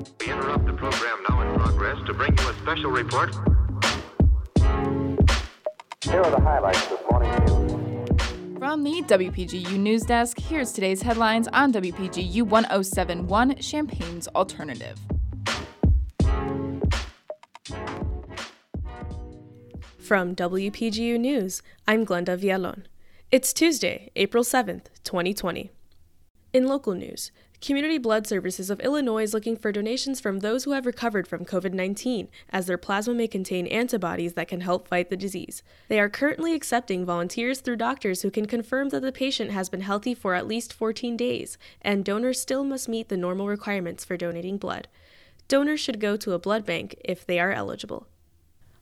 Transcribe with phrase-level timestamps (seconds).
[0.00, 3.34] We interrupt the program now in progress to bring you a special report.
[6.02, 8.58] Here are the highlights this morning news.
[8.58, 14.98] From the WPGU News Desk, here's today's headlines on WPGU 1071 Champaign's Alternative.
[19.98, 22.84] From WPGU News, I'm Glenda Villalon.
[23.30, 25.70] It's Tuesday, April 7th, 2020.
[26.52, 27.30] In local news,
[27.60, 31.44] Community Blood Services of Illinois is looking for donations from those who have recovered from
[31.44, 35.62] COVID 19, as their plasma may contain antibodies that can help fight the disease.
[35.86, 39.82] They are currently accepting volunteers through doctors who can confirm that the patient has been
[39.82, 44.16] healthy for at least 14 days, and donors still must meet the normal requirements for
[44.16, 44.88] donating blood.
[45.46, 48.08] Donors should go to a blood bank if they are eligible.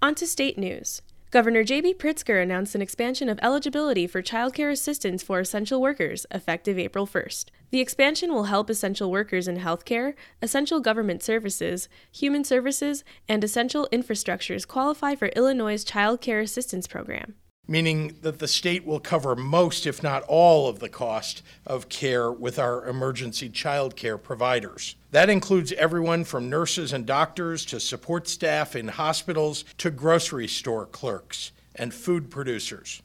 [0.00, 1.02] On to state news.
[1.30, 1.94] Governor J.B.
[1.94, 7.50] Pritzker announced an expansion of eligibility for childcare assistance for essential workers effective April 1st.
[7.70, 13.88] The expansion will help essential workers in healthcare, essential government services, human services, and essential
[13.92, 17.36] infrastructures qualify for Illinois' Child Care Assistance Program.
[17.70, 22.32] Meaning that the state will cover most, if not all, of the cost of care
[22.32, 24.96] with our emergency child care providers.
[25.12, 30.84] That includes everyone from nurses and doctors to support staff in hospitals to grocery store
[30.84, 33.02] clerks and food producers.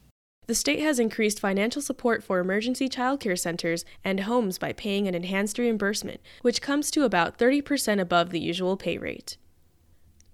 [0.47, 5.08] The state has increased financial support for emergency child care centers and homes by paying
[5.08, 9.38] an enhanced reimbursement, which comes to about 30% above the usual pay rate.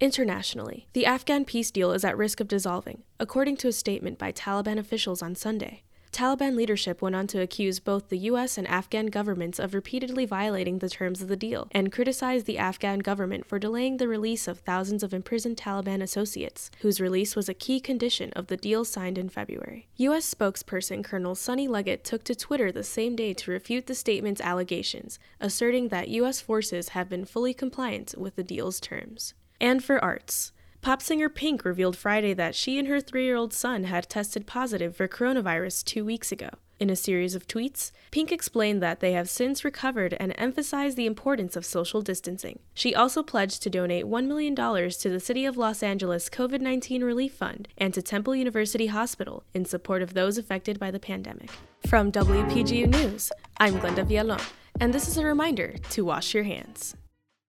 [0.01, 4.31] Internationally, the Afghan peace deal is at risk of dissolving, according to a statement by
[4.31, 5.83] Taliban officials on Sunday.
[6.11, 8.57] Taliban leadership went on to accuse both the U.S.
[8.57, 12.97] and Afghan governments of repeatedly violating the terms of the deal and criticized the Afghan
[12.97, 17.53] government for delaying the release of thousands of imprisoned Taliban associates, whose release was a
[17.53, 19.87] key condition of the deal signed in February.
[19.97, 20.33] U.S.
[20.33, 25.19] spokesperson Colonel Sonny Leggett took to Twitter the same day to refute the statement's allegations,
[25.39, 26.41] asserting that U.S.
[26.41, 29.35] forces have been fully compliant with the deal's terms.
[29.61, 33.53] And for arts, Pop singer Pink revealed Friday that she and her three year old
[33.53, 36.49] son had tested positive for coronavirus two weeks ago.
[36.79, 41.05] In a series of tweets, Pink explained that they have since recovered and emphasized the
[41.05, 42.57] importance of social distancing.
[42.73, 47.03] She also pledged to donate $1 million to the City of Los Angeles COVID 19
[47.03, 51.51] Relief Fund and to Temple University Hospital in support of those affected by the pandemic.
[51.85, 54.43] From WPGU News, I'm Glenda Villalon,
[54.79, 56.95] and this is a reminder to wash your hands.